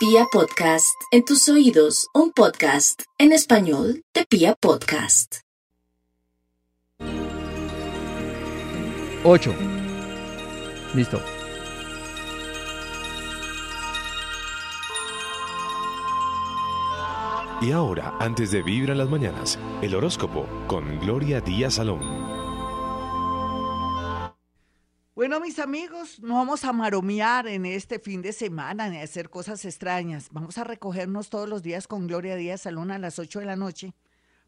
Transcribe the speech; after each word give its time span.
Pia 0.00 0.24
Podcast, 0.32 0.98
en 1.10 1.26
tus 1.26 1.46
oídos, 1.50 2.08
un 2.14 2.32
podcast 2.32 3.02
en 3.18 3.32
español 3.32 4.02
de 4.14 4.24
Pia 4.24 4.54
Podcast. 4.58 5.42
8. 9.24 9.54
Listo. 10.94 11.20
Y 17.60 17.72
ahora, 17.72 18.14
antes 18.20 18.52
de 18.52 18.62
vibrar 18.62 18.96
las 18.96 19.10
mañanas, 19.10 19.58
el 19.82 19.94
horóscopo 19.94 20.46
con 20.66 20.98
Gloria 21.00 21.42
Díaz 21.42 21.74
Salón. 21.74 22.39
Bueno, 25.30 25.46
mis 25.46 25.60
amigos, 25.60 26.18
no 26.18 26.34
vamos 26.34 26.64
a 26.64 26.72
maromear 26.72 27.46
en 27.46 27.64
este 27.64 28.00
fin 28.00 28.20
de 28.20 28.32
semana 28.32 28.90
ni 28.90 28.96
a 28.96 29.04
hacer 29.04 29.30
cosas 29.30 29.64
extrañas. 29.64 30.28
Vamos 30.32 30.58
a 30.58 30.64
recogernos 30.64 31.30
todos 31.30 31.48
los 31.48 31.62
días 31.62 31.86
con 31.86 32.08
Gloria 32.08 32.34
Díaz 32.34 32.62
Salón 32.62 32.90
a 32.90 32.98
las 32.98 33.20
8 33.20 33.38
de 33.38 33.46
la 33.46 33.54
noche 33.54 33.94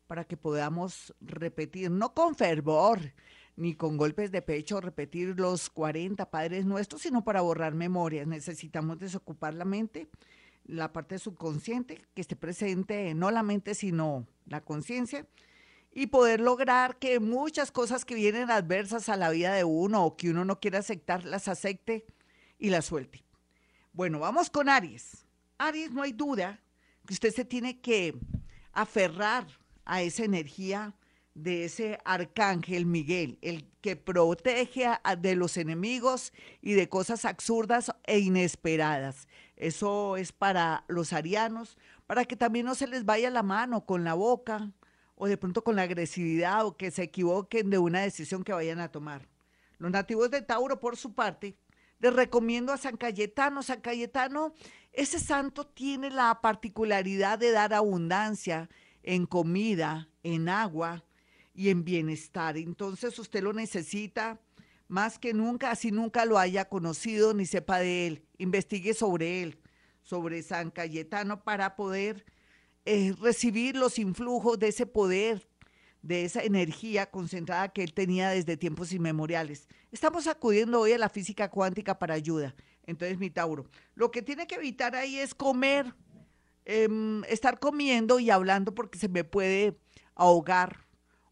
para 0.09 0.25
que 0.25 0.37
podamos 0.37 1.15
repetir, 1.21 1.89
no 1.93 2.15
con 2.15 2.35
fervor 2.35 2.99
ni 3.55 3.77
con 3.77 3.97
golpes 3.97 4.33
de 4.33 4.43
pecho, 4.43 4.81
repetir 4.81 5.39
los 5.39 5.71
40 5.71 6.29
padres 6.33 6.67
nuestros, 6.67 7.03
sino 7.03 7.23
para 7.23 7.43
borrar 7.43 7.75
memorias. 7.75 8.27
Necesitamos 8.27 8.99
desocupar 8.99 9.55
la 9.55 9.65
mente 9.65 10.09
la 10.65 10.93
parte 10.93 11.21
subconsciente 11.21 12.03
que 12.13 12.23
esté 12.23 12.35
presente, 12.35 13.15
no 13.15 13.31
la 13.31 13.45
mente, 13.45 13.77
sino 13.77 14.27
la 14.47 14.63
conciencia, 14.63 15.29
y 15.93 16.07
poder 16.07 16.41
lograr 16.41 16.99
que 16.99 17.21
muchas 17.21 17.71
cosas 17.71 18.05
que 18.05 18.15
vienen 18.15 18.51
adversas 18.51 19.09
a 19.09 19.17
la 19.17 19.31
vida 19.31 19.53
de 19.53 19.65
uno 19.65 20.05
o 20.05 20.17
que 20.17 20.31
uno 20.31 20.45
no 20.45 20.59
quiere 20.59 20.79
aceptar, 20.79 21.25
las 21.25 21.49
acepte 21.49 22.07
y 22.59 22.71
las 22.71 22.87
suelte. 22.87 23.25
Bueno, 23.93 24.19
vamos 24.19 24.49
con 24.49 24.69
Aries. 24.69 25.27
Aries, 25.59 25.93
no 25.93 26.03
hay 26.03 26.13
duda 26.13 26.61
que 27.07 27.13
usted 27.13 27.35
se 27.35 27.45
tiene 27.45 27.81
que 27.81 28.15
aferrar 28.73 29.47
a 29.85 30.03
esa 30.03 30.25
energía 30.25 30.95
de 31.35 31.65
ese 31.65 31.99
arcángel 32.05 32.87
Miguel, 32.87 33.39
el 33.43 33.69
que 33.81 33.97
protege 33.97 34.87
de 35.19 35.35
los 35.35 35.57
enemigos 35.57 36.33
y 36.61 36.73
de 36.73 36.89
cosas 36.89 37.25
absurdas 37.25 37.93
e 38.05 38.19
inesperadas. 38.19 39.29
Eso 39.57 40.17
es 40.17 40.33
para 40.33 40.85
los 40.89 41.13
arianos, 41.13 41.79
para 42.07 42.25
que 42.25 42.37
también 42.37 42.67
no 42.67 42.75
se 42.75 42.87
les 42.87 43.05
vaya 43.05 43.31
la 43.31 43.43
mano 43.43 43.85
con 43.85 44.05
la 44.05 44.15
boca 44.15 44.73
o 45.23 45.29
de 45.29 45.37
pronto 45.37 45.63
con 45.63 45.77
la 45.77 45.83
agresividad 45.83 46.67
o 46.67 46.77
que 46.77 46.91
se 46.91 47.05
equivoquen 47.05 47.71
de 47.71 47.79
una 47.79 48.01
decisión 48.01 48.43
que 48.43 48.53
vayan 48.53 48.81
a 48.81 48.91
tomar. 48.91 49.29
Los 49.79 49.93
nativos 49.93 50.33
de 50.33 50.43
Tauro, 50.43 50.81
por 50.81 50.97
su 50.97 51.15
parte, 51.15 51.57
les 52.01 52.13
recomiendo 52.13 52.73
a 52.73 52.77
San 52.77 52.97
Cayetano. 52.97 53.63
San 53.63 53.81
Cayetano, 53.83 54.53
ese 54.91 55.21
santo 55.21 55.65
tiene 55.65 56.11
la 56.11 56.41
particularidad 56.41 57.39
de 57.39 57.53
dar 57.53 57.73
abundancia 57.73 58.69
en 59.05 59.27
comida, 59.27 60.09
en 60.25 60.49
agua, 60.49 61.05
y 61.55 61.69
en 61.69 61.85
bienestar. 61.85 62.57
Entonces 62.57 63.17
usted 63.17 63.45
lo 63.45 63.53
necesita 63.53 64.41
más 64.89 65.21
que 65.21 65.35
nunca, 65.35 65.71
así 65.71 65.93
nunca 65.93 66.25
lo 66.25 66.37
haya 66.37 66.69
conocido 66.69 67.33
ni 67.33 67.47
sepa 67.47 67.79
de 67.79 68.09
él. 68.09 68.27
Investigue 68.39 68.93
sobre 68.93 69.45
él, 69.45 69.61
sobre 70.03 70.43
San 70.43 70.73
Cayetano, 70.73 71.45
para 71.45 71.77
poder 71.77 72.25
eh, 72.85 73.15
recibir 73.21 73.77
los 73.77 73.99
influjos 73.99 74.59
de 74.59 74.69
ese 74.69 74.87
poder, 74.87 75.47
de 76.03 76.25
esa 76.25 76.43
energía 76.43 77.11
concentrada 77.11 77.69
que 77.69 77.85
él 77.85 77.95
tenía 77.95 78.31
desde 78.31 78.57
tiempos 78.57 78.93
inmemoriales. 78.93 79.69
Estamos 79.93 80.27
acudiendo 80.27 80.81
hoy 80.81 80.93
a 80.93 80.99
la 80.99 81.09
física 81.09 81.49
cuántica 81.49 81.99
para 81.99 82.15
ayuda. 82.15 82.55
Entonces, 82.85 83.19
mi 83.19 83.31
Tauro, 83.31 83.67
lo 83.95 84.11
que 84.11 84.23
tiene 84.23 84.47
que 84.47 84.57
evitar 84.57 84.97
ahí 84.97 85.19
es 85.19 85.35
comer, 85.35 85.95
em, 86.65 87.23
estar 87.25 87.61
comiendo 87.61 88.19
y 88.19 88.31
hablando 88.31 88.75
porque 88.75 88.99
se 88.99 89.09
me 89.09 89.23
puede 89.23 89.79
ahogar 90.17 90.87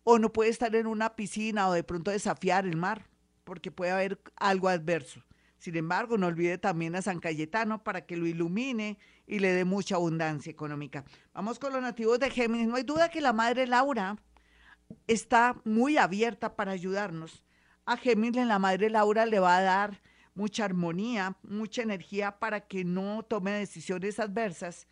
o 0.05 0.19
no 0.19 0.33
puede 0.33 0.51
estar 0.51 0.75
en 0.77 0.87
una 0.87 1.17
piscina 1.17 1.69
o 1.69 1.73
de 1.73 1.83
pronto 1.83 2.11
desafiar 2.11 2.65
el 2.65 2.77
mar, 2.77 3.09
porque 3.45 3.71
puede 3.73 3.91
haber 3.91 4.21
algo 4.37 4.69
adverso. 4.69 5.25
Sin 5.59 5.77
embargo, 5.77 6.17
no 6.17 6.27
olvide 6.27 6.57
también 6.57 6.97
a 6.97 7.03
San 7.03 7.21
Cayetano 7.21 7.85
para 7.85 8.07
que 8.07 8.17
lo 8.17 8.27
ilumine 8.27 8.99
y 9.31 9.39
le 9.39 9.53
dé 9.53 9.65
mucha 9.65 9.95
abundancia 9.95 10.51
económica. 10.51 11.05
Vamos 11.33 11.61
con 11.61 11.73
los 11.73 11.81
nativos 11.81 12.19
de 12.19 12.31
Géminis. 12.31 12.67
No 12.67 12.75
hay 12.75 12.83
duda 12.83 13.11
que 13.11 13.21
la 13.21 13.33
madre 13.33 13.65
Laura 13.69 14.17
está 15.07 15.55
muy 15.65 15.99
abierta 15.99 16.57
para 16.57 16.73
ayudarnos. 16.73 17.45
A 17.87 17.97
Géminis 17.97 18.45
la 18.45 18.59
madre 18.59 18.91
Laura 18.91 19.27
le 19.27 19.39
va 19.39 19.59
a 19.59 19.63
dar 19.63 20.03
mucha 20.35 20.65
armonía, 20.65 21.37
mucha 21.45 21.83
energía 21.83 22.41
para 22.41 22.67
que 22.67 22.85
no 22.85 23.23
tome 23.23 23.53
decisiones 23.53 24.19
adversas 24.19 24.89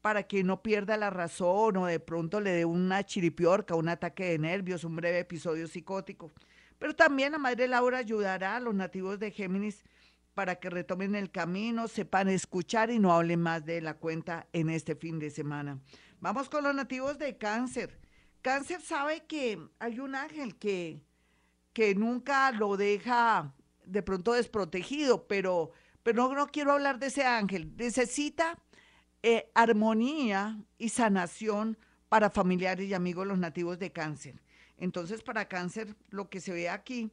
para 0.00 0.24
que 0.24 0.42
no 0.42 0.62
pierda 0.62 0.96
la 0.96 1.10
razón 1.10 1.76
o 1.76 1.86
de 1.86 2.00
pronto 2.00 2.40
le 2.40 2.50
dé 2.50 2.64
una 2.64 3.04
chiripiorca, 3.04 3.76
un 3.76 3.88
ataque 3.88 4.24
de 4.24 4.38
nervios, 4.38 4.82
un 4.84 4.96
breve 4.96 5.20
episodio 5.20 5.68
psicótico. 5.68 6.32
Pero 6.78 6.96
también 6.96 7.30
la 7.30 7.38
Madre 7.38 7.68
Laura 7.68 7.98
ayudará 7.98 8.56
a 8.56 8.60
los 8.60 8.74
nativos 8.74 9.20
de 9.20 9.30
Géminis 9.30 9.84
para 10.34 10.56
que 10.56 10.70
retomen 10.70 11.14
el 11.14 11.30
camino, 11.30 11.88
sepan 11.88 12.28
escuchar 12.28 12.90
y 12.90 12.98
no 12.98 13.12
hablen 13.12 13.40
más 13.40 13.64
de 13.64 13.80
la 13.80 13.94
cuenta 13.94 14.46
en 14.52 14.70
este 14.70 14.96
fin 14.96 15.18
de 15.18 15.30
semana. 15.30 15.80
Vamos 16.20 16.48
con 16.48 16.64
los 16.64 16.74
nativos 16.74 17.18
de 17.18 17.36
Cáncer. 17.36 18.00
Cáncer 18.40 18.80
sabe 18.80 19.24
que 19.26 19.58
hay 19.78 20.00
un 20.00 20.14
ángel 20.14 20.56
que, 20.56 21.02
que 21.72 21.94
nunca 21.94 22.50
lo 22.52 22.76
deja 22.76 23.54
de 23.84 24.02
pronto 24.02 24.32
desprotegido, 24.32 25.26
pero, 25.26 25.70
pero 26.02 26.28
no, 26.28 26.34
no 26.34 26.46
quiero 26.46 26.72
hablar 26.72 26.98
de 26.98 27.06
ese 27.06 27.24
ángel. 27.24 27.74
Necesita 27.76 28.58
eh, 29.22 29.50
armonía 29.54 30.60
y 30.78 30.88
sanación 30.88 31.78
para 32.08 32.30
familiares 32.30 32.88
y 32.88 32.94
amigos 32.94 33.26
los 33.26 33.38
nativos 33.38 33.78
de 33.78 33.92
cáncer. 33.92 34.42
Entonces, 34.76 35.22
para 35.22 35.48
cáncer, 35.48 35.94
lo 36.10 36.28
que 36.28 36.40
se 36.40 36.52
ve 36.52 36.68
aquí 36.68 37.10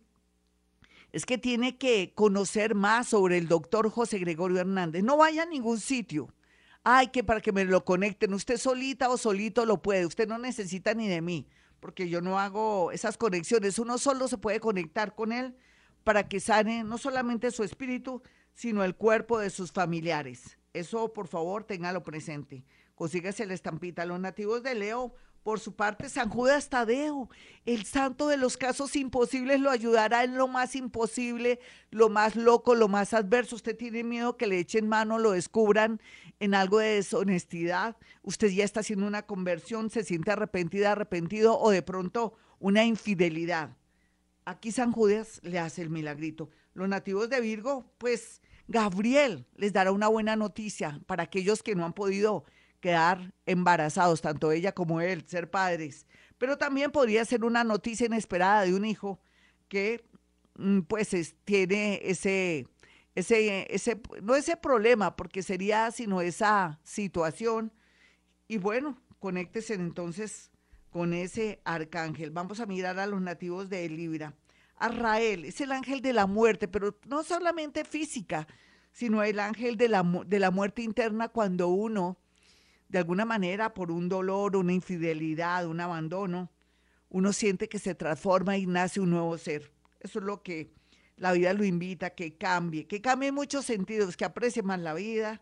es 1.11 1.25
que 1.25 1.37
tiene 1.37 1.77
que 1.77 2.13
conocer 2.13 2.75
más 2.75 3.07
sobre 3.07 3.37
el 3.37 3.47
doctor 3.47 3.89
José 3.89 4.19
Gregorio 4.19 4.59
Hernández. 4.59 5.03
No 5.03 5.17
vaya 5.17 5.43
a 5.43 5.45
ningún 5.47 5.79
sitio. 5.79 6.33
Ay, 6.83 7.07
que 7.07 7.23
para 7.23 7.41
que 7.41 7.51
me 7.51 7.65
lo 7.65 7.83
conecten. 7.83 8.33
Usted 8.33 8.57
solita 8.57 9.09
o 9.09 9.17
solito 9.17 9.65
lo 9.65 9.81
puede. 9.81 10.05
Usted 10.05 10.27
no 10.27 10.37
necesita 10.37 10.93
ni 10.93 11.07
de 11.07 11.21
mí, 11.21 11.47
porque 11.79 12.09
yo 12.09 12.21
no 12.21 12.39
hago 12.39 12.91
esas 12.91 13.17
conexiones. 13.17 13.79
Uno 13.79 13.97
solo 13.97 14.27
se 14.27 14.37
puede 14.37 14.59
conectar 14.59 15.15
con 15.15 15.31
él 15.31 15.55
para 16.03 16.27
que 16.27 16.39
sane 16.39 16.83
no 16.83 16.97
solamente 16.97 17.51
su 17.51 17.63
espíritu, 17.63 18.21
sino 18.53 18.83
el 18.83 18.95
cuerpo 18.95 19.39
de 19.39 19.49
sus 19.49 19.71
familiares. 19.71 20.57
Eso, 20.73 21.11
por 21.13 21.27
favor, 21.27 21.63
téngalo 21.63 22.03
presente. 22.03 22.63
Consíguese 22.95 23.45
la 23.45 23.53
estampita. 23.53 24.05
Los 24.05 24.19
nativos 24.19 24.61
de 24.61 24.75
Leo, 24.75 25.15
por 25.43 25.59
su 25.59 25.75
parte, 25.75 26.09
San 26.09 26.29
Judas 26.29 26.69
Tadeo, 26.69 27.29
el 27.65 27.85
santo 27.85 28.27
de 28.27 28.37
los 28.37 28.57
casos 28.57 28.95
imposibles, 28.95 29.59
lo 29.59 29.71
ayudará 29.71 30.23
en 30.23 30.35
lo 30.35 30.47
más 30.47 30.75
imposible, 30.75 31.59
lo 31.91 32.09
más 32.09 32.35
loco, 32.35 32.75
lo 32.75 32.87
más 32.87 33.13
adverso. 33.13 33.55
Usted 33.55 33.75
tiene 33.75 34.03
miedo 34.03 34.37
que 34.37 34.47
le 34.47 34.59
echen 34.59 34.87
mano, 34.87 35.17
lo 35.17 35.31
descubran 35.31 36.01
en 36.39 36.53
algo 36.53 36.79
de 36.79 36.95
deshonestidad. 36.95 37.97
Usted 38.23 38.49
ya 38.49 38.63
está 38.63 38.81
haciendo 38.81 39.07
una 39.07 39.23
conversión, 39.23 39.89
se 39.89 40.03
siente 40.03 40.31
arrepentida, 40.31 40.91
arrepentido 40.91 41.59
o 41.59 41.71
de 41.71 41.81
pronto 41.81 42.33
una 42.59 42.85
infidelidad. 42.85 43.75
Aquí 44.45 44.71
San 44.71 44.91
Judas 44.91 45.39
le 45.43 45.59
hace 45.59 45.81
el 45.81 45.89
milagrito. 45.89 46.49
Los 46.73 46.89
nativos 46.89 47.29
de 47.29 47.41
Virgo, 47.41 47.85
pues 47.97 48.41
Gabriel 48.67 49.45
les 49.55 49.73
dará 49.73 49.91
una 49.91 50.07
buena 50.07 50.35
noticia 50.35 51.01
para 51.07 51.23
aquellos 51.23 51.63
que 51.63 51.75
no 51.75 51.85
han 51.85 51.93
podido 51.93 52.45
quedar 52.79 53.33
embarazados, 53.45 54.21
tanto 54.21 54.51
ella 54.51 54.73
como 54.73 55.01
él, 55.01 55.23
ser 55.27 55.49
padres. 55.49 56.07
Pero 56.37 56.57
también 56.57 56.91
podría 56.91 57.25
ser 57.25 57.43
una 57.43 57.63
noticia 57.63 58.05
inesperada 58.05 58.63
de 58.63 58.73
un 58.73 58.85
hijo 58.85 59.19
que 59.67 60.03
mm, 60.55 60.81
pues 60.81 61.35
tiene 61.45 61.99
ese, 62.03 62.67
ese, 63.15 63.73
ese, 63.73 64.01
no 64.21 64.35
ese 64.35 64.57
problema, 64.57 65.15
porque 65.15 65.43
sería 65.43 65.91
sino 65.91 66.21
esa 66.21 66.79
situación. 66.83 67.71
Y 68.47 68.57
bueno, 68.57 69.01
conéctese 69.19 69.73
entonces 69.73 70.51
con 70.89 71.13
ese 71.13 71.61
arcángel. 71.65 72.31
Vamos 72.31 72.59
a 72.59 72.65
mirar 72.65 72.99
a 72.99 73.07
los 73.07 73.21
nativos 73.21 73.69
de 73.69 73.87
Libra. 73.89 74.33
Arrael, 74.75 75.45
es 75.45 75.59
el 75.61 75.71
ángel 75.71 76.01
de 76.01 76.13
la 76.13 76.25
muerte, 76.25 76.67
pero 76.67 76.97
no 77.05 77.23
solamente 77.23 77.83
física, 77.83 78.47
sino 78.91 79.23
el 79.23 79.39
ángel 79.39 79.75
de 79.77 79.89
la, 79.89 80.03
de 80.25 80.39
la 80.39 80.51
muerte 80.51 80.81
interna 80.81 81.27
cuando 81.27 81.67
uno, 81.67 82.17
de 82.89 82.97
alguna 82.97 83.23
manera, 83.23 83.73
por 83.73 83.91
un 83.91 84.09
dolor, 84.09 84.55
una 84.55 84.73
infidelidad, 84.73 85.67
un 85.67 85.79
abandono, 85.79 86.51
uno 87.09 87.33
siente 87.33 87.69
que 87.69 87.79
se 87.79 87.95
transforma 87.95 88.57
y 88.57 88.65
nace 88.65 88.99
un 88.99 89.11
nuevo 89.11 89.37
ser. 89.37 89.71
Eso 89.99 90.19
es 90.19 90.25
lo 90.25 90.41
que 90.43 90.71
la 91.17 91.31
vida 91.33 91.53
lo 91.53 91.63
invita, 91.63 92.11
que 92.11 92.37
cambie, 92.37 92.87
que 92.87 93.01
cambie 93.01 93.29
en 93.29 93.35
muchos 93.35 93.65
sentidos, 93.65 94.17
que 94.17 94.25
aprecie 94.25 94.63
más 94.63 94.79
la 94.79 94.93
vida, 94.93 95.41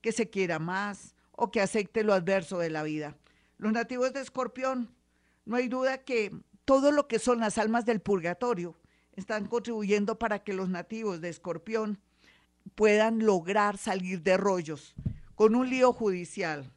que 0.00 0.12
se 0.12 0.30
quiera 0.30 0.58
más 0.58 1.14
o 1.32 1.50
que 1.50 1.60
acepte 1.60 2.04
lo 2.04 2.12
adverso 2.12 2.58
de 2.58 2.70
la 2.70 2.82
vida. 2.82 3.16
Los 3.58 3.72
nativos 3.72 4.12
de 4.12 4.20
Escorpión, 4.20 4.94
no 5.44 5.56
hay 5.56 5.68
duda 5.68 5.98
que 5.98 6.32
todo 6.64 6.92
lo 6.92 7.08
que 7.08 7.18
son 7.18 7.40
las 7.40 7.58
almas 7.58 7.84
del 7.84 8.00
purgatorio 8.00 8.76
están 9.14 9.46
contribuyendo 9.46 10.18
para 10.18 10.42
que 10.42 10.54
los 10.54 10.68
nativos 10.68 11.20
de 11.20 11.28
Escorpión 11.28 12.00
puedan 12.74 13.24
lograr 13.24 13.78
salir 13.78 14.22
de 14.22 14.36
rollos. 14.36 14.94
con 15.34 15.54
un 15.54 15.70
lío 15.70 15.94
judicial, 15.94 16.70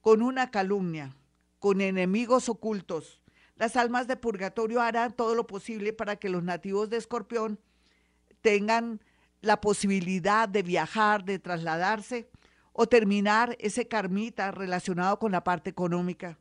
con 0.00 0.22
una 0.22 0.50
calumnia, 0.50 1.14
con 1.58 1.80
enemigos 1.80 2.48
ocultos. 2.48 3.20
Las 3.56 3.76
almas 3.76 4.06
de 4.08 4.16
purgatorio 4.16 4.80
harán 4.80 5.12
todo 5.12 5.34
lo 5.34 5.46
posible 5.46 5.92
para 5.92 6.16
que 6.16 6.30
los 6.30 6.42
nativos 6.42 6.88
de 6.88 6.96
Escorpión 6.96 7.60
tengan 8.40 9.00
la 9.42 9.60
posibilidad 9.60 10.48
de 10.48 10.62
viajar, 10.62 11.24
de 11.24 11.38
trasladarse 11.38 12.30
o 12.72 12.86
terminar 12.86 13.56
ese 13.60 13.88
karmita 13.88 14.50
relacionado 14.50 15.18
con 15.18 15.32
la 15.32 15.44
parte 15.44 15.70
económica. 15.70 16.38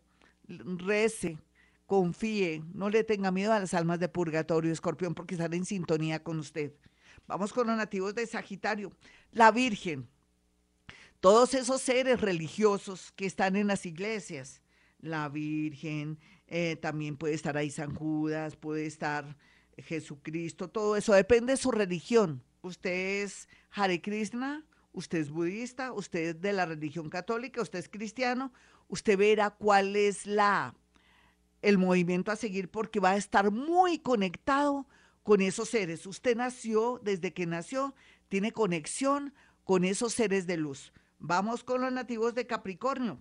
Rece, 0.48 1.38
confíe, 1.86 2.64
no 2.74 2.90
le 2.90 3.04
tenga 3.04 3.32
miedo 3.32 3.52
a 3.52 3.60
las 3.60 3.74
almas 3.74 4.00
de 4.00 4.10
purgatorio, 4.10 4.72
escorpión, 4.72 5.14
porque 5.14 5.36
están 5.36 5.54
en 5.54 5.66
sintonía 5.66 6.24
con 6.24 6.40
usted. 6.40 6.74
Vamos 7.28 7.52
con 7.54 7.68
los 7.68 7.78
nativos 7.78 8.16
de 8.16 8.26
Sagitario. 8.26 8.92
La 9.32 9.52
Virgen, 9.52 10.08
todos 11.19 11.54
esos 11.54 11.81
seres 11.81 12.21
religiosos 12.21 13.12
que 13.16 13.25
están 13.25 13.56
en 13.56 13.68
las 13.68 13.86
iglesias, 13.86 14.62
la 15.00 15.30
Virgen, 15.30 16.19
eh, 16.48 16.77
también 16.77 17.18
puede 17.18 17.33
estar 17.33 17.57
ahí 17.57 17.69
San 17.69 17.94
Judas, 17.94 18.56
puede 18.56 18.86
estar 18.86 19.38
Jesucristo, 19.77 20.69
todo 20.69 20.95
eso 20.95 21.13
depende 21.13 21.54
de 21.54 21.57
su 21.57 21.71
religión. 21.71 22.44
Usted 22.62 23.24
es 23.24 23.48
Hare 23.71 24.01
Krishna, 24.01 24.66
usted 24.92 25.19
es 25.19 25.30
budista, 25.30 25.94
usted 25.94 26.19
es 26.19 26.42
de 26.42 26.54
la 26.54 26.66
religión 26.66 27.10
católica, 27.10 27.62
usted 27.62 27.80
es 27.80 27.89
cristiano, 27.89 28.51
usted 28.88 29.18
verá 29.18 29.51
cuál 29.51 29.95
es 29.95 30.25
la 30.25 30.75
el 31.62 31.77
movimiento 31.77 32.31
a 32.31 32.38
seguir 32.38 32.69
porque 32.69 33.01
va 33.01 33.12
a 33.12 33.18
estar 33.18 33.51
muy 33.51 34.00
conectado 34.00 34.88
con 35.24 35.42
esos 35.42 35.69
seres. 35.69 36.06
Usted 36.06 36.38
nació, 36.38 37.01
desde 37.04 37.33
que 37.33 37.45
nació, 37.45 37.94
tiene 38.30 38.51
conexión 38.51 39.33
con 39.66 39.83
esos 39.83 40.13
seres 40.13 40.48
de 40.48 40.57
luz. 40.57 40.94
Vamos 41.21 41.66
con 41.66 41.81
los 41.81 41.92
nativos 41.92 42.33
de 42.33 42.48
Capricornio. 42.48 43.19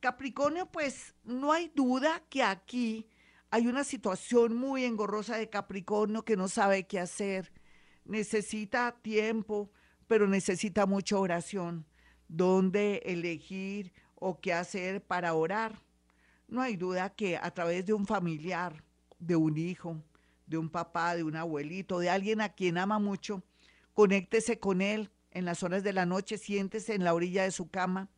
Capricornio, 0.00 0.64
pues 0.72 1.14
no 1.24 1.52
hay 1.52 1.70
duda 1.74 2.22
que 2.30 2.42
aquí 2.42 3.06
hay 3.50 3.66
una 3.66 3.84
situación 3.84 4.56
muy 4.56 4.84
engorrosa 4.84 5.36
de 5.36 5.50
Capricornio 5.50 6.24
que 6.24 6.38
no 6.38 6.48
sabe 6.48 6.86
qué 6.86 6.98
hacer, 6.98 7.52
necesita 8.06 8.96
tiempo, 9.02 9.70
pero 10.06 10.26
necesita 10.26 10.86
mucha 10.86 11.18
oración, 11.18 11.86
dónde 12.28 13.02
elegir 13.04 13.92
o 14.14 14.40
qué 14.40 14.54
hacer 14.54 15.04
para 15.04 15.34
orar. 15.34 15.82
No 16.48 16.62
hay 16.62 16.76
duda 16.76 17.14
que 17.14 17.36
a 17.36 17.50
través 17.50 17.84
de 17.84 17.92
un 17.92 18.06
familiar, 18.06 18.82
de 19.18 19.36
un 19.36 19.58
hijo, 19.58 20.02
de 20.46 20.56
un 20.56 20.70
papá, 20.70 21.14
de 21.14 21.24
un 21.24 21.36
abuelito, 21.36 21.98
de 21.98 22.08
alguien 22.08 22.40
a 22.40 22.54
quien 22.54 22.78
ama 22.78 22.98
mucho, 22.98 23.42
conéctese 23.92 24.58
con 24.58 24.80
él 24.80 25.10
en 25.34 25.44
las 25.44 25.62
horas 25.62 25.82
de 25.82 25.92
la 25.92 26.06
noche, 26.06 26.38
siéntese 26.38 26.94
en 26.94 27.04
la 27.04 27.12
orilla 27.12 27.42
de 27.42 27.50
su 27.50 27.68
cama 27.68 28.08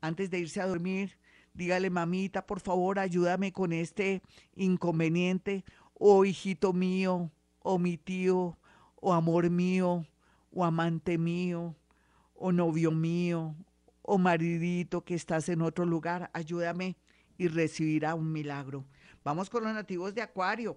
antes 0.00 0.30
de 0.30 0.40
irse 0.40 0.60
a 0.60 0.66
dormir, 0.66 1.18
dígale, 1.54 1.88
mamita, 1.88 2.46
por 2.46 2.60
favor, 2.60 2.98
ayúdame 2.98 3.52
con 3.52 3.72
este 3.72 4.22
inconveniente, 4.54 5.64
o 5.94 6.24
hijito 6.24 6.72
mío, 6.72 7.30
o 7.60 7.78
mi 7.78 7.96
tío, 7.96 8.58
o 8.96 9.12
amor 9.12 9.48
mío, 9.48 10.06
o 10.50 10.64
amante 10.64 11.16
mío, 11.16 11.76
o 12.34 12.52
novio 12.52 12.90
mío, 12.90 13.54
o 14.02 14.18
maridito 14.18 15.04
que 15.04 15.14
estás 15.14 15.48
en 15.48 15.62
otro 15.62 15.86
lugar, 15.86 16.30
ayúdame 16.34 16.96
y 17.38 17.48
recibirá 17.48 18.14
un 18.14 18.32
milagro. 18.32 18.84
Vamos 19.22 19.48
con 19.48 19.64
los 19.64 19.72
nativos 19.72 20.14
de 20.14 20.22
Acuario. 20.22 20.76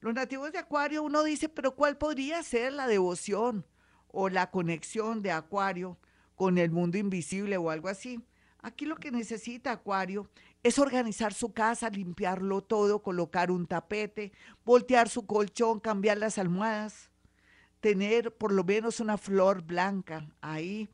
Los 0.00 0.14
nativos 0.14 0.50
de 0.52 0.58
Acuario, 0.58 1.02
uno 1.02 1.22
dice, 1.22 1.48
pero 1.48 1.74
¿cuál 1.74 1.98
podría 1.98 2.42
ser 2.42 2.72
la 2.72 2.86
devoción 2.86 3.66
o 4.12 4.28
la 4.28 4.50
conexión 4.50 5.22
de 5.22 5.32
Acuario 5.32 5.98
con 6.36 6.58
el 6.58 6.70
mundo 6.70 6.98
invisible 6.98 7.56
o 7.56 7.70
algo 7.70 7.88
así? 7.88 8.20
Aquí 8.60 8.86
lo 8.86 8.96
que 8.96 9.10
necesita 9.10 9.72
Acuario 9.72 10.30
es 10.62 10.78
organizar 10.78 11.34
su 11.34 11.52
casa, 11.52 11.90
limpiarlo 11.90 12.62
todo, 12.62 13.02
colocar 13.02 13.50
un 13.50 13.66
tapete, 13.66 14.32
voltear 14.64 15.08
su 15.08 15.26
colchón, 15.26 15.80
cambiar 15.80 16.18
las 16.18 16.38
almohadas, 16.38 17.10
tener 17.80 18.36
por 18.36 18.52
lo 18.52 18.62
menos 18.62 19.00
una 19.00 19.18
flor 19.18 19.62
blanca 19.62 20.28
ahí 20.40 20.88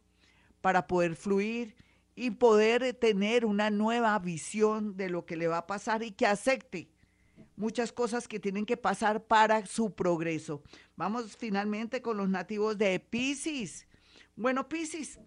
para 0.63 0.87
poder 0.87 1.15
fluir 1.15 1.77
y 2.15 2.31
poder 2.31 2.95
tener 2.95 3.45
una 3.45 3.69
nueva 3.69 4.19
visión 4.19 4.97
de 4.97 5.11
lo 5.11 5.27
que 5.27 5.37
le 5.37 5.47
va 5.47 5.59
a 5.59 5.67
pasar 5.67 6.03
y 6.03 6.13
que 6.13 6.27
acepte 6.27 6.91
muchas 7.59 7.93
cosas 7.93 8.27
que 8.29 8.41
tienen 8.41 8.65
que 8.65 8.77
pasar 8.77 9.25
para 9.25 9.67
su 9.67 9.95
progreso. 9.95 10.63
Vamos 10.97 11.37
finalmente 11.37 12.01
con 12.01 12.17
los 12.17 12.29
nativos 12.29 12.79
de 12.79 12.99
Pisces. 13.01 13.87
Bueno, 14.37 14.69
Pisces, 14.69 15.19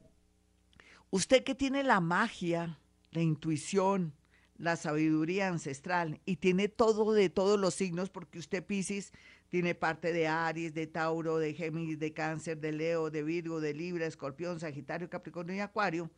Usted 1.13 1.43
que 1.43 1.55
tiene 1.55 1.83
la 1.83 1.99
magia, 1.99 2.79
la 3.11 3.21
intuición, 3.21 4.13
la 4.57 4.77
sabiduría 4.77 5.49
ancestral 5.49 6.21
y 6.25 6.37
tiene 6.37 6.69
todo 6.69 7.11
de 7.11 7.29
todos 7.29 7.59
los 7.59 7.73
signos, 7.73 8.09
porque 8.09 8.39
usted 8.39 8.65
Pisces 8.65 9.11
tiene 9.49 9.75
parte 9.75 10.13
de 10.13 10.29
Aries, 10.29 10.73
de 10.73 10.87
Tauro, 10.87 11.37
de 11.37 11.53
Géminis, 11.53 11.99
de 11.99 12.13
Cáncer, 12.13 12.61
de 12.61 12.71
Leo, 12.71 13.09
de 13.09 13.23
Virgo, 13.23 13.59
de 13.59 13.73
Libra, 13.73 14.05
Escorpión, 14.05 14.61
Sagitario, 14.61 15.09
Capricornio 15.09 15.53
y 15.53 15.59
Acuario. 15.59 16.09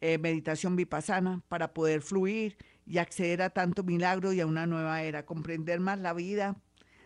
eh, 0.00 0.18
meditación 0.18 0.76
vipassana, 0.76 1.42
para 1.48 1.74
poder 1.74 2.00
fluir 2.00 2.56
y 2.86 2.98
acceder 2.98 3.42
a 3.42 3.50
tanto 3.50 3.82
milagro 3.82 4.32
y 4.32 4.40
a 4.40 4.46
una 4.46 4.66
nueva 4.68 5.02
era, 5.02 5.26
comprender 5.26 5.80
más 5.80 5.98
la 5.98 6.12
vida, 6.12 6.56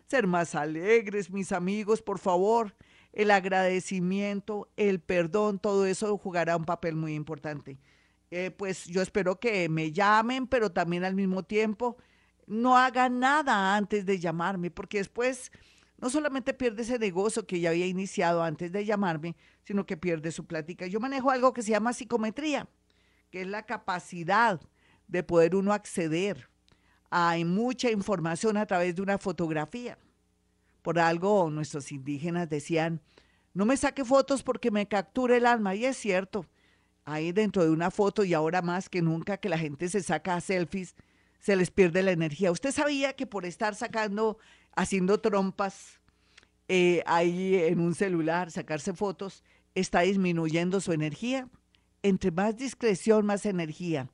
ser 0.07 0.27
más 0.27 0.55
alegres, 0.55 1.31
mis 1.31 1.53
amigos, 1.53 2.03
por 2.03 2.19
favor. 2.19 2.75
El 3.17 3.31
agradecimiento, 3.31 4.69
el 4.77 5.01
perdón, 5.01 5.59
todo 5.59 5.87
eso 5.87 6.19
jugará 6.19 6.55
un 6.55 6.67
papel 6.67 6.97
muy 6.97 7.15
importante. 7.15 7.79
Eh, 8.31 8.51
pues 8.51 8.85
yo 8.85 9.01
espero 9.01 9.41
que 9.41 9.71
me 9.71 9.91
llamen, 9.91 10.47
pero 10.47 10.71
también 10.71 11.03
al 11.03 11.15
mismo 11.15 11.43
tiempo 11.43 11.97
no 12.47 12.77
hagan 12.77 13.19
nada 13.19 13.75
antes 13.75 14.05
de 14.05 14.19
llamarme, 14.19 14.71
porque 14.71 14.99
después 14.99 15.51
no 15.97 16.11
solamente 16.11 16.53
pierde 16.53 16.83
ese 16.83 16.99
negocio 16.99 17.47
que 17.47 17.59
ya 17.59 17.71
había 17.71 17.87
iniciado 17.87 18.43
antes 18.43 18.71
de 18.71 18.85
llamarme, 18.85 19.35
sino 19.65 19.87
que 19.87 19.97
pierde 19.97 20.31
su 20.31 20.47
plática. 20.47 20.87
Yo 20.87 21.01
manejo 21.01 21.31
algo 21.31 21.55
que 21.55 21.63
se 21.63 21.71
llama 21.71 21.95
psicometría, 21.95 22.69
que 23.31 23.41
es 23.41 23.47
la 23.47 23.65
capacidad 23.65 24.61
de 25.09 25.23
poder 25.23 25.57
uno 25.57 25.73
acceder 25.73 26.51
a 27.11 27.35
mucha 27.47 27.91
información 27.91 28.59
a 28.59 28.67
través 28.67 28.95
de 28.95 29.01
una 29.01 29.17
fotografía. 29.17 29.97
Por 30.87 31.01
algo 31.01 31.51
nuestros 31.51 31.91
indígenas 31.91 32.49
decían, 32.49 33.01
no 33.55 33.67
me 33.67 33.77
saque 33.77 34.05
fotos 34.05 34.45
porque 34.45 34.71
me 34.71 34.87
captura 34.87 35.37
el 35.37 35.45
alma, 35.45 35.75
y 35.75 35.85
es 35.85 35.97
cierto 35.97 36.47
ahí 37.05 37.33
dentro 37.33 37.65
de 37.65 37.71
una 37.71 37.91
foto 37.91 38.23
y 38.23 38.35
ahora 38.35 38.63
más 38.63 38.89
que 38.89 39.03
nunca 39.03 39.39
que 39.39 39.49
la 39.49 39.59
gente 39.59 39.89
se 39.89 40.01
saca 40.01 40.41
selfies, 40.41 40.95
se 41.41 41.57
les 41.57 41.73
pierde 41.73 42.05
la 42.05 42.13
energía. 42.13 42.53
¿Usted 42.53 42.71
sabía 42.71 43.15
que 43.15 43.27
por 43.27 43.47
estar 43.47 43.75
sacando, 43.75 44.39
haciendo 44.77 45.19
trompas 45.19 45.99
eh, 46.69 47.03
ahí 47.07 47.57
en 47.57 47.81
un 47.81 47.97
celular, 47.97 48.53
sacarse 48.53 48.93
fotos, 48.93 49.43
está 49.75 50.03
disminuyendo 50.03 50.81
su 50.81 50.93
energía? 50.93 51.49
Entre 52.05 52.31
más 52.31 52.57
discreción, 52.57 53.27
más 53.27 53.45
energía. 53.45 54.09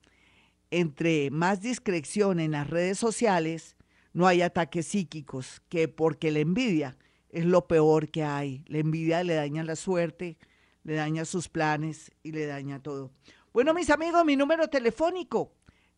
Entre 0.71 1.31
más 1.31 1.61
discreción 1.61 2.41
en 2.41 2.53
las 2.53 2.71
redes 2.71 2.99
sociales, 2.99 3.77
no 4.13 4.27
hay 4.27 4.43
ataques 4.43 4.87
psíquicos, 4.87 5.63
que 5.69 5.89
porque 5.89 6.31
la 6.31 6.41
envidia 6.41 6.97
es 7.31 7.45
lo 7.45 7.67
peor 7.67 8.11
que 8.11 8.25
hay. 8.25 8.65
La 8.67 8.79
envidia 8.79 9.25
le 9.25 9.35
daña 9.35 9.65
la 9.65 9.77
suerte, 9.77 10.39
le 10.85 10.95
daña 10.95 11.25
sus 11.25 11.49
planes 11.49 12.13
y 12.23 12.33
le 12.33 12.47
daña 12.47 12.83
todo. 12.83 13.11
Bueno, 13.53 13.75
mis 13.75 13.91
amigos, 13.91 14.25
mi 14.25 14.37
número 14.37 14.69
telefónico 14.69 15.53